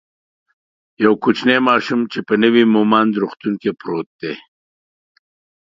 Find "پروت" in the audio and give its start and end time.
3.79-4.07